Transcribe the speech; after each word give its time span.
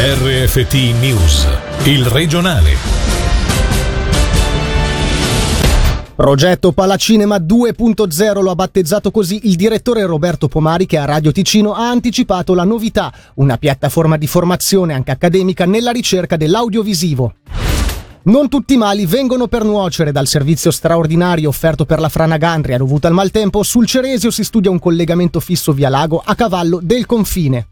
RFT 0.00 0.74
News, 1.00 1.48
il 1.86 2.06
regionale. 2.06 2.70
Progetto 6.14 6.70
Palacinema 6.70 7.38
2.0 7.38 8.40
lo 8.40 8.50
ha 8.52 8.54
battezzato 8.54 9.10
così 9.10 9.48
il 9.48 9.56
direttore 9.56 10.06
Roberto 10.06 10.46
Pomari 10.46 10.86
che 10.86 10.98
a 10.98 11.04
Radio 11.04 11.32
Ticino 11.32 11.72
ha 11.72 11.90
anticipato 11.90 12.54
la 12.54 12.62
novità, 12.62 13.12
una 13.34 13.56
piattaforma 13.56 14.16
di 14.16 14.28
formazione 14.28 14.94
anche 14.94 15.10
accademica 15.10 15.66
nella 15.66 15.90
ricerca 15.90 16.36
dell'audiovisivo. 16.36 17.34
Non 18.22 18.48
tutti 18.48 18.74
i 18.74 18.78
mali 18.78 19.04
vengono 19.04 19.48
per 19.48 19.64
nuocere 19.64 20.12
dal 20.12 20.28
servizio 20.28 20.70
straordinario 20.70 21.48
offerto 21.48 21.84
per 21.84 21.98
la 21.98 22.08
Frana 22.08 22.36
Gandria 22.36 22.78
dovuto 22.78 23.08
al 23.08 23.14
maltempo. 23.14 23.64
Sul 23.64 23.88
Ceresio 23.88 24.30
si 24.30 24.44
studia 24.44 24.70
un 24.70 24.78
collegamento 24.78 25.40
fisso 25.40 25.72
via 25.72 25.88
lago 25.88 26.22
a 26.24 26.36
cavallo 26.36 26.78
del 26.80 27.04
confine. 27.04 27.66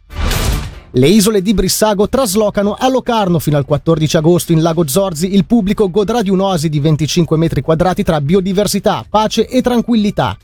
Le 0.93 1.09
isole 1.09 1.43
di 1.43 1.53
Brissago 1.53 2.09
traslocano 2.09 2.75
a 2.79 2.89
Locarno 2.89 3.39
fino 3.39 3.57
al 3.57 3.65
14 3.65 4.17
agosto 4.17 4.53
in 4.53 4.63
Lago 4.63 4.87
Zorzi. 4.87 5.35
Il 5.35 5.45
pubblico 5.45 5.91
godrà 5.91 6.23
di 6.23 6.31
un'oasi 6.31 6.69
di 6.69 6.79
25 6.79 7.37
metri 7.37 7.61
quadrati 7.61 8.03
tra 8.03 8.21
biodiversità, 8.21 9.05
pace 9.09 9.49
e 9.49 9.61
tranquillità. 9.63 10.39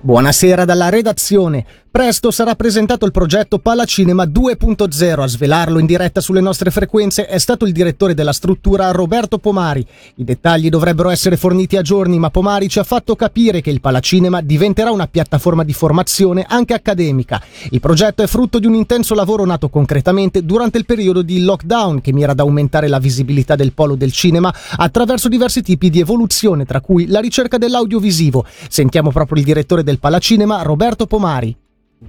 Buonasera 0.00 0.64
dalla 0.64 0.88
redazione. 0.88 1.64
Presto 1.92 2.30
sarà 2.30 2.54
presentato 2.54 3.04
il 3.04 3.12
progetto 3.12 3.58
Palacinema 3.58 4.24
2.0. 4.24 5.20
A 5.20 5.26
svelarlo 5.26 5.78
in 5.78 5.84
diretta 5.84 6.22
sulle 6.22 6.40
nostre 6.40 6.70
frequenze 6.70 7.26
è 7.26 7.36
stato 7.36 7.66
il 7.66 7.72
direttore 7.72 8.14
della 8.14 8.32
struttura 8.32 8.90
Roberto 8.92 9.36
Pomari. 9.36 9.86
I 10.14 10.24
dettagli 10.24 10.70
dovrebbero 10.70 11.10
essere 11.10 11.36
forniti 11.36 11.76
a 11.76 11.82
giorni, 11.82 12.18
ma 12.18 12.30
Pomari 12.30 12.70
ci 12.70 12.78
ha 12.78 12.82
fatto 12.82 13.14
capire 13.14 13.60
che 13.60 13.68
il 13.68 13.82
Palacinema 13.82 14.40
diventerà 14.40 14.90
una 14.90 15.06
piattaforma 15.06 15.64
di 15.64 15.74
formazione 15.74 16.46
anche 16.48 16.72
accademica. 16.72 17.42
Il 17.68 17.80
progetto 17.80 18.22
è 18.22 18.26
frutto 18.26 18.58
di 18.58 18.66
un 18.66 18.74
intenso 18.74 19.14
lavoro 19.14 19.44
nato 19.44 19.68
concretamente 19.68 20.46
durante 20.46 20.78
il 20.78 20.86
periodo 20.86 21.20
di 21.20 21.44
lockdown 21.44 22.00
che 22.00 22.14
mira 22.14 22.32
ad 22.32 22.40
aumentare 22.40 22.88
la 22.88 23.00
visibilità 23.00 23.54
del 23.54 23.74
polo 23.74 23.96
del 23.96 24.12
cinema 24.12 24.50
attraverso 24.76 25.28
diversi 25.28 25.60
tipi 25.60 25.90
di 25.90 26.00
evoluzione, 26.00 26.64
tra 26.64 26.80
cui 26.80 27.06
la 27.08 27.20
ricerca 27.20 27.58
dell'audiovisivo. 27.58 28.46
Sentiamo 28.70 29.10
proprio 29.10 29.36
il 29.36 29.44
direttore 29.44 29.84
del 29.84 29.98
Palacinema, 29.98 30.62
Roberto 30.62 31.06
Pomari 31.06 31.54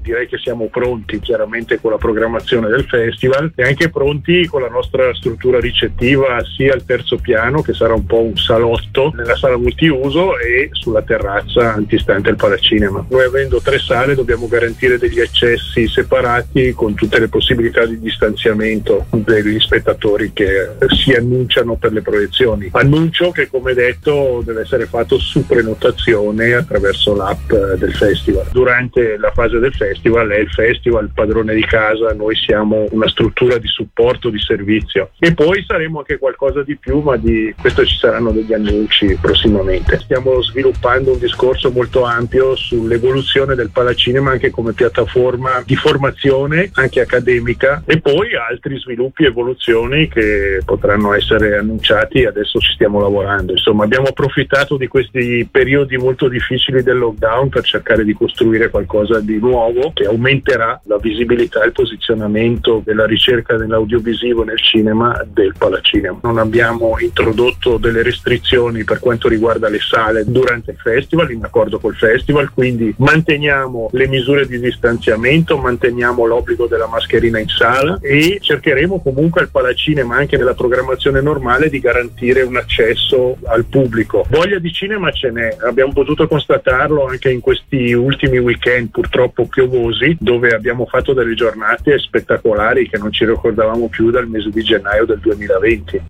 direi 0.02 0.28
che 0.28 0.38
siamo 0.38 0.68
pronti 0.68 1.20
chiaramente 1.20 1.80
con 1.80 1.92
la 1.92 1.98
programmazione 1.98 2.70
del 2.70 2.86
festival 2.86 3.52
e 3.56 3.64
anche 3.64 3.90
pronti 3.90 4.46
con 4.48 4.62
la 4.62 4.70
nostra 4.70 5.14
struttura 5.14 5.60
ricettiva 5.60 6.40
sia 6.56 6.74
al 6.74 6.86
terzo 6.86 7.18
piano 7.18 7.62
che 7.62 7.74
sarà 7.74 7.94
un 7.94 8.06
po' 8.06 8.22
un 8.22 8.36
salotto 8.36 9.12
nella 9.16 9.36
sala 9.36 9.58
multiuso 9.58 10.38
e 10.40 10.70
sulla 10.72 11.02
terrazza 11.02 11.74
antistante 11.74 12.30
al 12.30 12.36
palacinema. 12.36 13.06
Noi 13.10 13.24
avendo 13.24 13.62
tre 13.62 13.80
sale 13.80 14.16
dobbiamo 14.16 14.48
garantire 14.48 14.98
degli 14.98 15.20
accessi 15.20 15.88
separati 15.88 16.74
con 16.74 16.94
tutte 16.96 17.20
le 17.20 17.28
possibilità 17.28 17.86
di 17.86 18.00
distanziamento 18.00 19.06
degli 19.12 19.60
spettatori 19.60 20.32
che 20.34 20.72
si 20.88 21.14
annunciano 21.14 21.76
per 21.76 21.92
le 21.92 22.02
proiezioni. 22.02 22.70
Annuncio 22.74 23.32
che 23.32 23.48
come 23.48 23.74
detto 23.74 24.42
deve 24.44 24.62
essere 24.62 24.86
fatto 24.86 25.18
su 25.18 25.46
prenotazione 25.46 26.54
attraverso 26.54 27.16
l'app 27.16 27.52
del 27.54 27.94
festival. 27.94 28.48
Durante 28.52 29.18
la 29.18 29.32
fase 29.32 29.60
del 29.60 29.74
festival 29.74 29.83
festival 29.84 30.30
è 30.30 30.40
il 30.40 30.50
festival, 30.50 31.04
il 31.06 31.12
padrone 31.14 31.54
di 31.54 31.66
casa, 31.66 32.14
noi 32.14 32.36
siamo 32.36 32.86
una 32.92 33.08
struttura 33.10 33.58
di 33.58 33.68
supporto, 33.68 34.30
di 34.30 34.40
servizio 34.40 35.10
e 35.20 35.34
poi 35.34 35.64
saremo 35.68 36.00
anche 36.00 36.18
qualcosa 36.18 36.64
di 36.64 36.78
più, 36.78 37.02
ma 37.02 37.18
di 37.18 37.54
questo 37.60 37.86
ci 37.86 37.98
saranno 37.98 38.32
degli 38.32 38.54
annunci 38.54 39.18
prossimamente. 39.20 40.00
Stiamo 40.00 40.42
sviluppando 40.42 41.12
un 41.12 41.20
discorso 41.20 41.70
molto 41.72 42.04
ampio 42.04 42.56
sull'evoluzione 42.56 43.56
del 43.56 43.72
palacinema 43.72 44.32
anche 44.32 44.52
come 44.52 44.72
piattaforma 44.72 45.62
di 45.66 45.76
formazione, 45.76 46.70
anche 46.74 47.02
accademica 47.02 47.84
e 47.86 48.00
poi 48.00 48.36
altri 48.36 48.78
sviluppi 48.80 49.24
e 49.24 49.28
evoluzioni 49.28 50.08
che 50.08 50.62
potranno 50.64 51.14
essere 51.14 51.58
annunciati, 51.58 52.24
adesso 52.26 52.60
ci 52.60 52.74
stiamo 52.74 53.02
lavorando. 53.02 53.52
Insomma, 53.52 53.84
abbiamo 53.84 54.08
approfittato 54.08 54.78
di 54.78 54.88
questi 54.88 55.48
periodi 55.50 55.98
molto 55.98 56.30
difficili 56.30 56.84
del 56.84 56.98
lockdown 56.98 57.50
per 57.50 57.64
cercare 57.64 58.06
di 58.06 58.14
costruire 58.14 58.70
qualcosa 58.70 59.20
di 59.20 59.38
nuovo 59.40 59.73
nuovo 59.74 59.92
che 59.94 60.06
aumenterà 60.06 60.80
la 60.86 60.98
visibilità 60.98 61.64
e 61.64 61.68
il 61.68 61.72
posizionamento 61.72 62.82
della 62.86 63.06
ricerca 63.06 63.58
dell'audiovisivo 63.58 64.44
nel 64.44 64.60
cinema 64.60 65.22
del 65.26 65.54
Palacinema. 65.58 66.20
Non 66.24 66.38
abbiamo 66.38 66.96
introdotto 67.00 67.78
delle 67.78 68.04
restrizioni 68.04 68.84
per 68.84 69.00
quanto 69.00 69.28
riguarda 69.28 69.70
le 69.70 69.80
sale 69.80 70.24
durante 70.26 70.72
il 70.72 70.78
festival, 70.78 71.32
in 71.32 71.44
accordo 71.44 71.80
col 71.80 71.96
festival, 71.96 72.52
quindi 72.52 72.94
manteniamo 72.98 73.90
le 73.92 74.08
misure 74.08 74.46
di 74.46 74.60
distanziamento, 74.60 75.58
manteniamo 75.58 76.26
l'obbligo 76.26 76.68
della 76.68 76.88
mascherina 76.88 77.40
in 77.40 77.48
sala 77.48 77.98
e 78.02 78.38
cercheremo 78.40 79.02
comunque 79.02 79.42
al 79.42 79.50
Palacinema, 79.50 80.16
anche 80.16 80.38
nella 80.38 80.54
programmazione 80.54 81.22
normale, 81.22 81.70
di 81.70 81.80
garantire 81.80 82.42
un 82.42 82.58
accesso 82.58 83.38
al 83.46 83.66
pubblico. 83.66 84.26
Voglia 84.30 84.60
di 84.60 84.72
cinema 84.72 85.12
ce 85.12 85.32
n'è, 85.32 85.58
abbiamo 85.66 85.94
potuto 85.94 86.28
constatarlo 86.28 87.06
anche 87.06 87.30
in 87.30 87.40
questi 87.40 87.94
ultimi 87.94 88.38
weekend, 88.38 88.90
purtroppo 88.90 89.46
più 89.46 89.63
piovosi 89.68 90.18
dove 90.20 90.54
abbiamo 90.54 90.86
fatto 90.86 91.14
delle 91.14 91.34
giornate 91.34 91.98
spettacolari 92.00 92.90
che 92.90 92.98
non 92.98 93.12
ci 93.12 93.26
ricordavamo 93.26 93.88
più 93.88 94.12
dal 94.12 94.28
mese 94.28 94.50
di 94.50 94.62
gennaio 94.62 95.06
del 95.06 95.20
2020. 95.20 96.04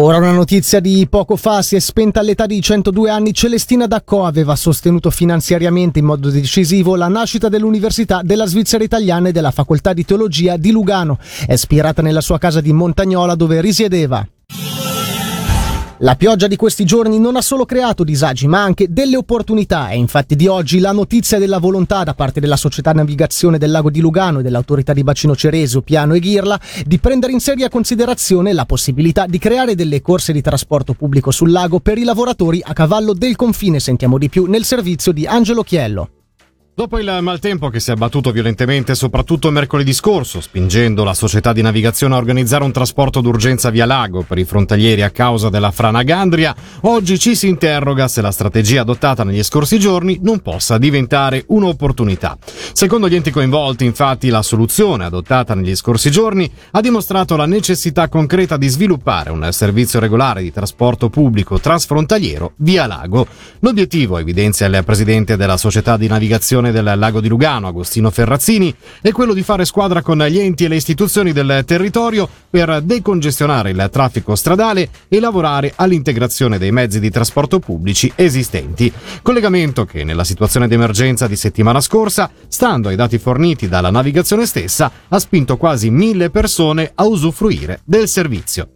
Ora 0.00 0.18
una 0.18 0.30
notizia 0.30 0.78
di 0.78 1.08
poco 1.10 1.34
fa, 1.34 1.60
si 1.60 1.74
è 1.74 1.80
spenta 1.80 2.20
all'età 2.20 2.46
di 2.46 2.60
102 2.60 3.10
anni 3.10 3.34
Celestina 3.34 3.88
Daccò, 3.88 4.26
aveva 4.26 4.54
sostenuto 4.54 5.10
finanziariamente 5.10 5.98
in 5.98 6.04
modo 6.04 6.30
decisivo 6.30 6.94
la 6.94 7.08
nascita 7.08 7.48
dell'Università 7.48 8.20
della 8.22 8.46
Svizzera 8.46 8.84
Italiana 8.84 9.30
e 9.30 9.32
della 9.32 9.50
Facoltà 9.50 9.92
di 9.92 10.04
Teologia 10.04 10.56
di 10.56 10.70
Lugano, 10.70 11.18
è 11.44 11.54
ispirata 11.54 12.00
nella 12.00 12.20
sua 12.20 12.38
casa 12.38 12.60
di 12.60 12.72
Montagnola 12.72 13.34
dove 13.34 13.60
risiedeva. 13.60 14.24
La 16.02 16.14
pioggia 16.14 16.46
di 16.46 16.54
questi 16.54 16.84
giorni 16.84 17.18
non 17.18 17.34
ha 17.34 17.40
solo 17.40 17.64
creato 17.64 18.04
disagi, 18.04 18.46
ma 18.46 18.62
anche 18.62 18.86
delle 18.88 19.16
opportunità. 19.16 19.88
È 19.88 19.94
infatti 19.94 20.36
di 20.36 20.46
oggi 20.46 20.78
la 20.78 20.92
notizia 20.92 21.40
della 21.40 21.58
volontà 21.58 22.04
da 22.04 22.14
parte 22.14 22.38
della 22.38 22.56
Società 22.56 22.92
Navigazione 22.92 23.58
del 23.58 23.72
Lago 23.72 23.90
di 23.90 23.98
Lugano 23.98 24.38
e 24.38 24.42
dell'Autorità 24.42 24.92
di 24.92 25.02
Bacino 25.02 25.34
Cereso, 25.34 25.82
Piano 25.82 26.14
e 26.14 26.20
Ghirla 26.20 26.60
di 26.84 27.00
prendere 27.00 27.32
in 27.32 27.40
seria 27.40 27.68
considerazione 27.68 28.52
la 28.52 28.64
possibilità 28.64 29.26
di 29.26 29.38
creare 29.38 29.74
delle 29.74 30.00
corse 30.00 30.32
di 30.32 30.40
trasporto 30.40 30.92
pubblico 30.92 31.32
sul 31.32 31.50
lago 31.50 31.80
per 31.80 31.98
i 31.98 32.04
lavoratori 32.04 32.62
a 32.64 32.72
cavallo 32.74 33.12
del 33.12 33.34
confine. 33.34 33.80
Sentiamo 33.80 34.18
di 34.18 34.28
più 34.28 34.44
nel 34.44 34.62
servizio 34.62 35.10
di 35.10 35.26
Angelo 35.26 35.64
Chiello. 35.64 36.10
Dopo 36.78 36.96
il 37.00 37.18
maltempo 37.22 37.70
che 37.70 37.80
si 37.80 37.90
è 37.90 37.94
abbattuto 37.94 38.30
violentemente 38.30 38.94
soprattutto 38.94 39.50
mercoledì 39.50 39.92
scorso, 39.92 40.40
spingendo 40.40 41.02
la 41.02 41.12
società 41.12 41.52
di 41.52 41.60
navigazione 41.60 42.14
a 42.14 42.18
organizzare 42.18 42.62
un 42.62 42.70
trasporto 42.70 43.20
d'urgenza 43.20 43.70
via 43.70 43.84
lago 43.84 44.22
per 44.22 44.38
i 44.38 44.44
frontalieri 44.44 45.02
a 45.02 45.10
causa 45.10 45.48
della 45.48 45.72
frana 45.72 46.04
Gandria, 46.04 46.54
oggi 46.82 47.18
ci 47.18 47.34
si 47.34 47.48
interroga 47.48 48.06
se 48.06 48.20
la 48.20 48.30
strategia 48.30 48.82
adottata 48.82 49.24
negli 49.24 49.42
scorsi 49.42 49.80
giorni 49.80 50.20
non 50.22 50.38
possa 50.38 50.78
diventare 50.78 51.42
un'opportunità. 51.48 52.38
Secondo 52.72 53.08
gli 53.08 53.16
enti 53.16 53.32
coinvolti, 53.32 53.84
infatti, 53.84 54.28
la 54.28 54.42
soluzione 54.42 55.04
adottata 55.04 55.56
negli 55.56 55.74
scorsi 55.74 56.12
giorni 56.12 56.48
ha 56.70 56.80
dimostrato 56.80 57.34
la 57.34 57.46
necessità 57.46 58.06
concreta 58.06 58.56
di 58.56 58.68
sviluppare 58.68 59.30
un 59.30 59.48
servizio 59.50 59.98
regolare 59.98 60.42
di 60.42 60.52
trasporto 60.52 61.10
pubblico 61.10 61.58
transfrontaliero 61.58 62.52
via 62.58 62.86
lago. 62.86 63.26
L'obiettivo, 63.58 64.16
evidenzia 64.18 64.66
il 64.66 64.84
presidente 64.84 65.36
della 65.36 65.56
società 65.56 65.96
di 65.96 66.06
navigazione 66.06 66.66
Comune 66.68 66.72
del 66.72 66.98
Lago 66.98 67.20
di 67.20 67.28
Lugano, 67.28 67.66
Agostino 67.66 68.10
Ferrazzini, 68.10 68.74
è 69.00 69.10
quello 69.10 69.32
di 69.32 69.42
fare 69.42 69.64
squadra 69.64 70.02
con 70.02 70.18
gli 70.18 70.38
enti 70.38 70.64
e 70.64 70.68
le 70.68 70.76
istituzioni 70.76 71.32
del 71.32 71.62
territorio 71.66 72.28
per 72.50 72.82
decongestionare 72.82 73.70
il 73.70 73.88
traffico 73.90 74.34
stradale 74.34 74.88
e 75.08 75.20
lavorare 75.20 75.72
all'integrazione 75.76 76.58
dei 76.58 76.70
mezzi 76.70 77.00
di 77.00 77.10
trasporto 77.10 77.58
pubblici 77.58 78.12
esistenti. 78.14 78.92
Collegamento 79.22 79.84
che 79.84 80.04
nella 80.04 80.24
situazione 80.24 80.68
di 80.68 80.74
emergenza 80.74 81.26
di 81.26 81.36
settimana 81.36 81.80
scorsa, 81.80 82.30
stando 82.48 82.88
ai 82.88 82.96
dati 82.96 83.18
forniti 83.18 83.68
dalla 83.68 83.90
navigazione 83.90 84.46
stessa, 84.46 84.90
ha 85.08 85.18
spinto 85.18 85.56
quasi 85.56 85.90
mille 85.90 86.30
persone 86.30 86.90
a 86.94 87.04
usufruire 87.04 87.80
del 87.84 88.08
servizio. 88.08 88.70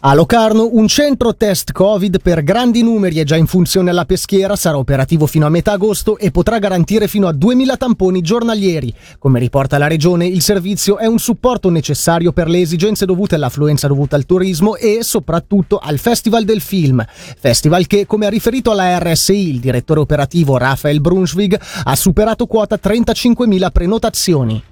A 0.00 0.14
Locarno 0.14 0.68
un 0.72 0.86
centro 0.88 1.34
test 1.34 1.72
Covid 1.72 2.20
per 2.20 2.44
grandi 2.44 2.82
numeri 2.82 3.18
è 3.18 3.24
già 3.24 3.34
in 3.34 3.46
funzione 3.46 3.88
alla 3.88 4.04
peschiera, 4.04 4.54
sarà 4.54 4.76
operativo 4.76 5.26
fino 5.26 5.46
a 5.46 5.48
metà 5.48 5.72
agosto 5.72 6.18
e 6.18 6.30
potrà 6.30 6.58
garantire 6.58 7.08
fino 7.08 7.26
a 7.26 7.32
2000 7.32 7.76
tamponi 7.78 8.20
giornalieri. 8.20 8.94
Come 9.18 9.40
riporta 9.40 9.78
la 9.78 9.86
regione, 9.86 10.26
il 10.26 10.42
servizio 10.42 10.98
è 10.98 11.06
un 11.06 11.18
supporto 11.18 11.70
necessario 11.70 12.32
per 12.32 12.46
le 12.46 12.60
esigenze 12.60 13.06
dovute 13.06 13.36
all'affluenza 13.36 13.88
dovuta 13.88 14.16
al 14.16 14.26
turismo 14.26 14.76
e 14.76 14.98
soprattutto 15.00 15.78
al 15.78 15.98
Festival 15.98 16.44
del 16.44 16.60
Film. 16.60 17.02
Festival 17.38 17.86
che, 17.86 18.04
come 18.04 18.26
ha 18.26 18.30
riferito 18.30 18.70
alla 18.70 18.98
RSI 18.98 19.48
il 19.48 19.60
direttore 19.60 20.00
operativo 20.00 20.58
Rafael 20.58 21.00
Brunschwig, 21.00 21.58
ha 21.84 21.96
superato 21.96 22.46
quota 22.46 22.78
35.000 22.80 23.70
prenotazioni. 23.72 24.62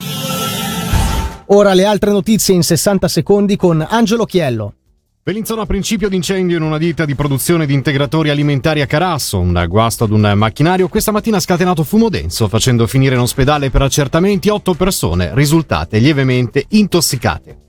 Ora 1.46 1.72
le 1.72 1.84
altre 1.86 2.10
notizie 2.10 2.54
in 2.54 2.62
60 2.62 3.08
secondi 3.08 3.56
con 3.56 3.84
Angelo 3.88 4.26
Chiello. 4.26 4.74
Bellinzona 5.26 5.62
a 5.62 5.64
principio 5.64 6.10
d'incendio 6.10 6.58
in 6.58 6.62
una 6.62 6.76
ditta 6.76 7.06
di 7.06 7.14
produzione 7.14 7.64
di 7.64 7.72
integratori 7.72 8.28
alimentari 8.28 8.82
a 8.82 8.86
Carasso, 8.86 9.40
un 9.40 9.64
guasto 9.70 10.04
ad 10.04 10.10
un 10.10 10.34
macchinario 10.36 10.88
questa 10.88 11.12
mattina 11.12 11.38
ha 11.38 11.40
scatenato 11.40 11.82
fumo 11.82 12.10
denso, 12.10 12.46
facendo 12.46 12.86
finire 12.86 13.14
in 13.14 13.22
ospedale 13.22 13.70
per 13.70 13.80
accertamenti 13.80 14.50
otto 14.50 14.74
persone 14.74 15.30
risultate 15.32 15.98
lievemente 15.98 16.66
intossicate. 16.68 17.60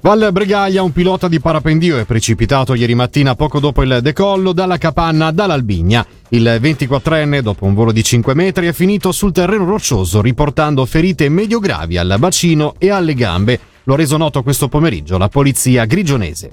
Val 0.00 0.30
Bregaglia, 0.32 0.82
un 0.82 0.90
pilota 0.90 1.28
di 1.28 1.38
parapendio 1.38 1.98
è 1.98 2.04
precipitato 2.04 2.74
ieri 2.74 2.96
mattina 2.96 3.36
poco 3.36 3.60
dopo 3.60 3.84
il 3.84 4.00
decollo 4.02 4.52
dalla 4.52 4.76
capanna 4.76 5.30
dall'Albigna. 5.30 6.04
Il 6.30 6.58
24enne, 6.60 7.42
dopo 7.42 7.64
un 7.64 7.74
volo 7.74 7.92
di 7.92 8.02
5 8.02 8.34
metri, 8.34 8.66
è 8.66 8.72
finito 8.72 9.12
sul 9.12 9.30
terreno 9.30 9.66
roccioso 9.66 10.20
riportando 10.20 10.84
ferite 10.84 11.28
medio-gravi 11.28 11.96
al 11.96 12.16
bacino 12.18 12.74
e 12.78 12.90
alle 12.90 13.14
gambe. 13.14 13.60
Lo 13.88 13.94
ha 13.94 13.96
reso 13.96 14.18
noto 14.18 14.42
questo 14.42 14.68
pomeriggio 14.68 15.16
la 15.16 15.30
polizia 15.30 15.86
grigionese. 15.86 16.50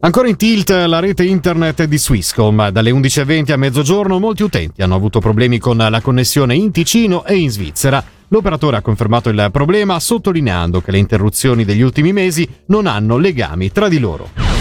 Ancora 0.00 0.28
in 0.28 0.36
tilt 0.36 0.68
la 0.68 0.98
rete 0.98 1.24
internet 1.24 1.84
di 1.84 1.96
Swisscom. 1.96 2.68
Dalle 2.68 2.90
11.20 2.90 3.52
a 3.52 3.56
mezzogiorno 3.56 4.18
molti 4.18 4.42
utenti 4.42 4.82
hanno 4.82 4.94
avuto 4.94 5.18
problemi 5.18 5.56
con 5.56 5.78
la 5.78 6.00
connessione 6.02 6.54
in 6.54 6.72
Ticino 6.72 7.24
e 7.24 7.36
in 7.36 7.48
Svizzera. 7.48 8.04
L'operatore 8.28 8.76
ha 8.76 8.82
confermato 8.82 9.30
il 9.30 9.48
problema 9.50 9.98
sottolineando 9.98 10.82
che 10.82 10.90
le 10.90 10.98
interruzioni 10.98 11.64
degli 11.64 11.80
ultimi 11.80 12.12
mesi 12.12 12.46
non 12.66 12.86
hanno 12.86 13.16
legami 13.16 13.72
tra 13.72 13.88
di 13.88 13.98
loro. 13.98 14.57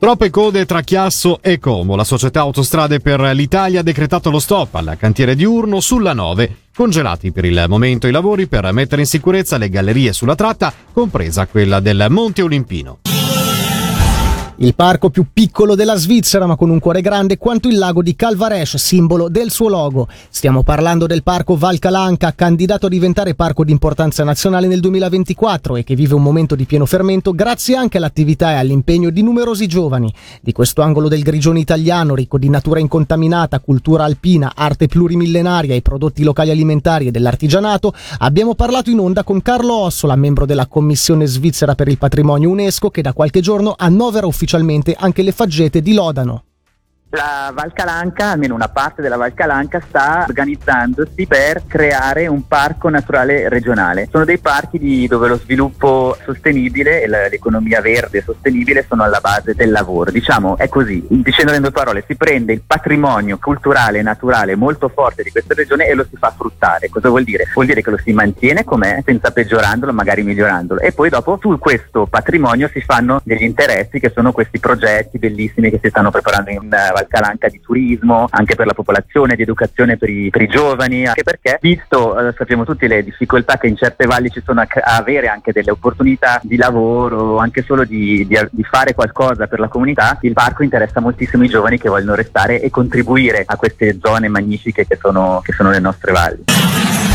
Troppe 0.00 0.30
code 0.30 0.64
tra 0.64 0.80
Chiasso 0.80 1.40
e 1.42 1.58
Como. 1.58 1.94
La 1.94 2.04
società 2.04 2.40
Autostrade 2.40 3.00
per 3.00 3.20
l'Italia 3.20 3.80
ha 3.80 3.82
decretato 3.82 4.30
lo 4.30 4.38
stop 4.38 4.76
al 4.76 4.96
cantiere 4.98 5.34
diurno 5.34 5.78
sulla 5.80 6.14
9 6.14 6.56
congelati 6.74 7.32
per 7.32 7.44
il 7.44 7.66
momento 7.68 8.06
i 8.06 8.10
lavori 8.10 8.46
per 8.46 8.72
mettere 8.72 9.02
in 9.02 9.06
sicurezza 9.06 9.58
le 9.58 9.68
gallerie 9.68 10.14
sulla 10.14 10.34
tratta, 10.34 10.72
compresa 10.94 11.46
quella 11.46 11.80
del 11.80 12.06
Monte 12.08 12.40
Olimpino. 12.40 13.00
Il 14.62 14.74
parco 14.74 15.08
più 15.08 15.24
piccolo 15.32 15.74
della 15.74 15.96
Svizzera, 15.96 16.44
ma 16.44 16.54
con 16.54 16.68
un 16.68 16.80
cuore 16.80 17.00
grande 17.00 17.38
quanto 17.38 17.66
il 17.68 17.78
lago 17.78 18.02
di 18.02 18.14
Calvaresh, 18.14 18.76
simbolo 18.76 19.30
del 19.30 19.50
suo 19.50 19.70
logo. 19.70 20.06
Stiamo 20.28 20.62
parlando 20.62 21.06
del 21.06 21.22
parco 21.22 21.56
Val 21.56 21.78
Calanca, 21.78 22.34
candidato 22.34 22.84
a 22.84 22.90
diventare 22.90 23.34
parco 23.34 23.64
di 23.64 23.72
importanza 23.72 24.22
nazionale 24.22 24.66
nel 24.66 24.80
2024 24.80 25.76
e 25.76 25.82
che 25.82 25.94
vive 25.94 26.12
un 26.12 26.22
momento 26.22 26.56
di 26.56 26.66
pieno 26.66 26.84
fermento 26.84 27.32
grazie 27.32 27.74
anche 27.74 27.96
all'attività 27.96 28.50
e 28.50 28.56
all'impegno 28.56 29.08
di 29.08 29.22
numerosi 29.22 29.66
giovani. 29.66 30.12
Di 30.42 30.52
questo 30.52 30.82
angolo 30.82 31.08
del 31.08 31.22
grigione 31.22 31.60
italiano, 31.60 32.14
ricco 32.14 32.36
di 32.36 32.50
natura 32.50 32.80
incontaminata, 32.80 33.60
cultura 33.60 34.04
alpina, 34.04 34.52
arte 34.54 34.88
plurimillenaria 34.88 35.74
e 35.74 35.80
prodotti 35.80 36.22
locali 36.22 36.50
alimentari 36.50 37.06
e 37.06 37.10
dell'artigianato, 37.10 37.94
abbiamo 38.18 38.54
parlato 38.54 38.90
in 38.90 38.98
onda 38.98 39.24
con 39.24 39.40
Carlo 39.40 39.72
Ossola, 39.72 40.16
membro 40.16 40.44
della 40.44 40.66
Commissione 40.66 41.24
svizzera 41.24 41.74
per 41.74 41.88
il 41.88 41.96
patrimonio 41.96 42.50
UNESCO, 42.50 42.90
che 42.90 43.00
da 43.00 43.14
qualche 43.14 43.40
giorno 43.40 43.74
annovera 43.74 44.26
ufficialmente 44.26 44.48
ufficialmente 44.50 44.96
anche 44.98 45.22
le 45.22 45.30
faggete 45.30 45.80
di 45.80 45.92
Lodano. 45.92 46.44
La 47.12 47.50
Val 47.52 47.72
Calanca, 47.72 48.30
almeno 48.30 48.54
una 48.54 48.68
parte 48.68 49.02
della 49.02 49.16
Val 49.16 49.34
Calanca, 49.34 49.80
sta 49.80 50.24
organizzandosi 50.28 51.26
per 51.26 51.64
creare 51.66 52.28
un 52.28 52.46
parco 52.46 52.88
naturale 52.88 53.48
regionale. 53.48 54.06
Sono 54.08 54.24
dei 54.24 54.38
parchi 54.38 54.78
di, 54.78 55.08
dove 55.08 55.26
lo 55.26 55.36
sviluppo 55.36 56.16
sostenibile 56.22 57.02
e 57.02 57.08
l'economia 57.08 57.80
verde 57.80 58.22
sostenibile 58.22 58.84
sono 58.88 59.02
alla 59.02 59.18
base 59.18 59.54
del 59.56 59.72
lavoro. 59.72 60.12
Diciamo, 60.12 60.56
è 60.56 60.68
così, 60.68 61.04
dicendo 61.08 61.52
in 61.52 61.62
due 61.62 61.72
parole, 61.72 62.04
si 62.06 62.14
prende 62.14 62.52
il 62.52 62.62
patrimonio 62.64 63.38
culturale 63.38 63.98
e 63.98 64.02
naturale 64.02 64.54
molto 64.54 64.88
forte 64.88 65.24
di 65.24 65.32
questa 65.32 65.54
regione 65.54 65.88
e 65.88 65.94
lo 65.94 66.06
si 66.08 66.16
fa 66.16 66.30
fruttare. 66.30 66.90
Cosa 66.90 67.08
vuol 67.08 67.24
dire? 67.24 67.50
Vuol 67.52 67.66
dire 67.66 67.82
che 67.82 67.90
lo 67.90 67.98
si 67.98 68.12
mantiene 68.12 68.62
com'è, 68.62 69.02
senza 69.04 69.32
peggiorandolo, 69.32 69.92
magari 69.92 70.22
migliorandolo. 70.22 70.78
E 70.78 70.92
poi 70.92 71.08
dopo 71.08 71.38
su 71.40 71.58
questo 71.58 72.06
patrimonio 72.06 72.70
si 72.72 72.80
fanno 72.80 73.20
degli 73.24 73.42
interessi 73.42 73.98
che 73.98 74.12
sono 74.14 74.30
questi 74.30 74.60
progetti 74.60 75.18
bellissimi 75.18 75.70
che 75.70 75.80
si 75.82 75.88
stanno 75.88 76.12
preparando 76.12 76.50
in 76.50 76.68
Val 76.68 76.98
Val 76.99 76.99
Calanca 77.08 77.48
di 77.48 77.60
turismo, 77.60 78.26
anche 78.30 78.54
per 78.54 78.66
la 78.66 78.74
popolazione, 78.74 79.36
di 79.36 79.42
educazione 79.42 79.96
per 79.96 80.08
i, 80.10 80.30
per 80.30 80.42
i 80.42 80.48
giovani, 80.48 81.06
anche 81.06 81.22
perché 81.22 81.58
visto, 81.60 82.18
eh, 82.18 82.34
sappiamo 82.36 82.64
tutti 82.64 82.86
le 82.86 83.02
difficoltà 83.02 83.58
che 83.58 83.66
in 83.66 83.76
certe 83.76 84.06
valli 84.06 84.30
ci 84.30 84.42
sono 84.44 84.60
a, 84.60 84.66
a 84.68 84.96
avere 84.96 85.28
anche 85.28 85.52
delle 85.52 85.70
opportunità 85.70 86.40
di 86.42 86.56
lavoro, 86.56 87.38
anche 87.38 87.62
solo 87.62 87.84
di, 87.84 88.26
di, 88.26 88.38
di 88.50 88.64
fare 88.64 88.94
qualcosa 88.94 89.46
per 89.46 89.60
la 89.60 89.68
comunità, 89.68 90.18
il 90.22 90.32
parco 90.32 90.62
interessa 90.62 91.00
moltissimo 91.00 91.44
i 91.44 91.48
giovani 91.48 91.78
che 91.78 91.88
vogliono 91.88 92.14
restare 92.14 92.60
e 92.60 92.70
contribuire 92.70 93.44
a 93.46 93.56
queste 93.56 93.98
zone 94.00 94.28
magnifiche 94.28 94.86
che 94.86 94.98
sono, 95.00 95.40
che 95.42 95.52
sono 95.52 95.70
le 95.70 95.80
nostre 95.80 96.12
valli. 96.12 97.09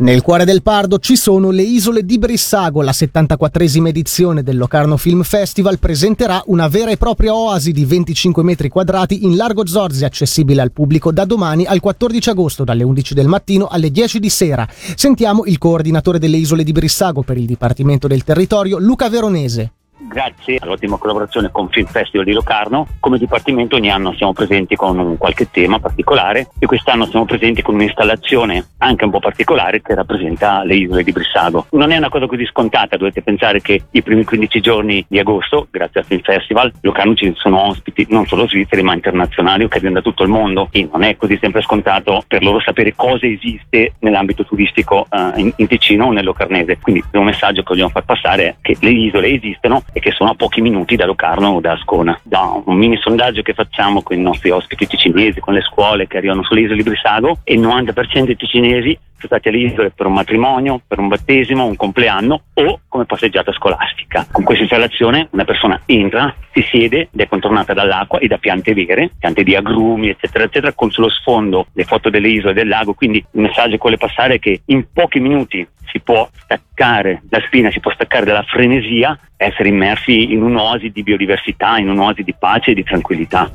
Nel 0.00 0.22
cuore 0.22 0.44
del 0.44 0.62
Pardo 0.62 1.00
ci 1.00 1.16
sono 1.16 1.50
le 1.50 1.62
isole 1.62 2.04
di 2.04 2.18
Brissago. 2.18 2.82
La 2.82 2.92
74esima 2.92 3.88
edizione 3.88 4.44
del 4.44 4.56
Locarno 4.56 4.96
Film 4.96 5.22
Festival 5.22 5.80
presenterà 5.80 6.40
una 6.46 6.68
vera 6.68 6.92
e 6.92 6.96
propria 6.96 7.34
oasi 7.34 7.72
di 7.72 7.84
25 7.84 8.44
metri 8.44 8.68
quadrati 8.68 9.24
in 9.24 9.34
largo 9.34 9.66
Zorzi, 9.66 10.04
accessibile 10.04 10.62
al 10.62 10.70
pubblico 10.70 11.10
da 11.10 11.24
domani 11.24 11.64
al 11.64 11.80
14 11.80 12.30
agosto, 12.30 12.62
dalle 12.62 12.84
11 12.84 13.12
del 13.12 13.26
mattino 13.26 13.66
alle 13.66 13.90
10 13.90 14.20
di 14.20 14.30
sera. 14.30 14.68
Sentiamo 14.70 15.44
il 15.46 15.58
coordinatore 15.58 16.20
delle 16.20 16.36
isole 16.36 16.62
di 16.62 16.70
Brissago 16.70 17.22
per 17.22 17.36
il 17.36 17.46
Dipartimento 17.46 18.06
del 18.06 18.22
Territorio, 18.22 18.78
Luca 18.78 19.08
Veronese. 19.08 19.72
Grazie 20.08 20.56
all'ottima 20.60 20.96
collaborazione 20.96 21.50
con 21.52 21.68
Film 21.68 21.86
Festival 21.86 22.24
di 22.24 22.32
Locarno, 22.32 22.86
come 22.98 23.18
Dipartimento 23.18 23.76
ogni 23.76 23.90
anno 23.90 24.14
siamo 24.14 24.32
presenti 24.32 24.74
con 24.74 25.16
qualche 25.18 25.50
tema 25.50 25.78
particolare 25.78 26.48
e 26.58 26.64
quest'anno 26.64 27.04
siamo 27.04 27.26
presenti 27.26 27.60
con 27.60 27.74
un'installazione 27.74 28.68
anche 28.78 29.04
un 29.04 29.10
po' 29.10 29.18
particolare 29.18 29.82
che 29.82 29.94
rappresenta 29.94 30.64
le 30.64 30.76
isole 30.76 31.04
di 31.04 31.12
Brissago. 31.12 31.66
Non 31.72 31.92
è 31.92 31.98
una 31.98 32.08
cosa 32.08 32.26
così 32.26 32.46
scontata, 32.46 32.96
dovete 32.96 33.20
pensare 33.20 33.60
che 33.60 33.82
i 33.90 34.02
primi 34.02 34.24
15 34.24 34.60
giorni 34.60 35.04
di 35.06 35.18
agosto, 35.18 35.68
grazie 35.70 36.00
al 36.00 36.06
Film 36.06 36.22
Festival, 36.22 36.72
Locarno 36.80 37.14
ci 37.14 37.30
sono 37.36 37.68
ospiti 37.68 38.06
non 38.08 38.26
solo 38.26 38.48
svizzeri 38.48 38.82
ma 38.82 38.94
internazionali 38.94 39.68
che 39.68 39.78
vengono 39.78 40.00
da 40.00 40.08
tutto 40.08 40.22
il 40.22 40.30
mondo 40.30 40.68
e 40.70 40.88
non 40.90 41.02
è 41.02 41.16
così 41.18 41.36
sempre 41.38 41.60
scontato 41.60 42.24
per 42.26 42.42
loro 42.42 42.60
sapere 42.60 42.94
cosa 42.96 43.26
esiste 43.26 43.92
nell'ambito 43.98 44.46
turistico 44.46 45.06
uh, 45.10 45.38
in, 45.38 45.52
in 45.54 45.66
Ticino 45.66 46.06
o 46.06 46.12
nel 46.12 46.24
Locarnese. 46.24 46.78
Quindi 46.80 47.04
il 47.12 47.20
messaggio 47.20 47.60
che 47.60 47.68
vogliamo 47.68 47.90
far 47.90 48.04
passare 48.04 48.46
è 48.46 48.54
che 48.62 48.76
le 48.80 48.90
isole 48.90 49.28
esistono 49.28 49.82
e 49.98 50.00
che 50.00 50.12
sono 50.12 50.30
a 50.30 50.34
pochi 50.34 50.60
minuti 50.60 50.96
da 50.96 51.06
Locarno 51.06 51.50
o 51.50 51.60
da 51.60 51.72
Ascona. 51.72 52.18
Da 52.22 52.60
un 52.64 52.76
mini 52.76 52.96
sondaggio 52.96 53.42
che 53.42 53.52
facciamo 53.52 54.02
con 54.02 54.16
i 54.16 54.20
nostri 54.20 54.50
ospiti 54.50 54.86
ticinesi, 54.86 55.40
con 55.40 55.54
le 55.54 55.60
scuole 55.60 56.06
che 56.06 56.16
arrivano 56.16 56.44
sulle 56.44 56.60
isole 56.60 56.76
di 56.76 56.88
Brissago, 56.88 57.38
il 57.44 57.60
90% 57.60 58.24
dei 58.24 58.36
ticinesi 58.36 58.98
stati 59.26 59.48
alle 59.48 59.58
isole 59.58 59.90
per 59.90 60.06
un 60.06 60.12
matrimonio, 60.14 60.80
per 60.86 60.98
un 60.98 61.08
battesimo, 61.08 61.64
un 61.64 61.76
compleanno 61.76 62.42
o 62.54 62.80
come 62.88 63.04
passeggiata 63.04 63.52
scolastica. 63.52 64.26
Con 64.30 64.44
questa 64.44 64.62
installazione 64.62 65.28
una 65.32 65.44
persona 65.44 65.80
entra, 65.86 66.34
si 66.52 66.62
siede 66.62 67.08
ed 67.12 67.20
è 67.20 67.28
contornata 67.28 67.74
dall'acqua 67.74 68.18
e 68.18 68.26
da 68.26 68.38
piante 68.38 68.74
vere, 68.74 69.10
piante 69.18 69.42
di 69.42 69.54
agrumi, 69.54 70.08
eccetera, 70.08 70.44
eccetera, 70.44 70.72
con 70.72 70.90
sullo 70.90 71.10
sfondo 71.10 71.66
le 71.72 71.84
foto 71.84 72.10
delle 72.10 72.28
isole 72.28 72.52
e 72.52 72.54
del 72.54 72.68
lago. 72.68 72.94
Quindi 72.94 73.18
il 73.18 73.40
messaggio 73.40 73.72
che 73.72 73.78
vuole 73.78 73.96
passare 73.96 74.34
è 74.34 74.38
che 74.38 74.62
in 74.66 74.86
pochi 74.92 75.20
minuti 75.20 75.66
si 75.90 76.00
può 76.00 76.28
staccare 76.32 77.22
la 77.30 77.40
spina, 77.46 77.70
si 77.70 77.80
può 77.80 77.90
staccare 77.92 78.24
dalla 78.24 78.42
frenesia, 78.42 79.18
essere 79.36 79.68
immersi 79.68 80.32
in 80.32 80.42
un'oasi 80.42 80.90
di 80.90 81.02
biodiversità, 81.02 81.78
in 81.78 81.88
un'oasi 81.88 82.22
di 82.22 82.34
pace 82.38 82.72
e 82.72 82.74
di 82.74 82.84
tranquillità. 82.84 83.50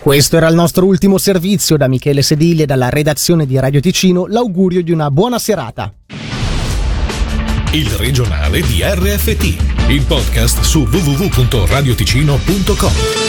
Questo 0.00 0.36
era 0.36 0.46
il 0.48 0.54
nostro 0.54 0.86
ultimo 0.86 1.18
servizio 1.18 1.76
da 1.76 1.88
Michele 1.88 2.22
Sedili 2.22 2.62
e 2.62 2.66
dalla 2.66 2.88
redazione 2.88 3.44
di 3.46 3.58
Radio 3.58 3.80
Ticino. 3.80 4.26
L'augurio 4.26 4.80
di 4.82 4.92
una 4.92 5.10
buona 5.10 5.38
serata. 5.38 5.92
Il 7.72 7.90
regionale 7.90 8.62
di 8.62 8.80
RFT, 8.82 9.88
il 9.88 10.04
podcast 10.06 10.62
su 10.62 10.88
www.radioticino.com. 10.90 13.27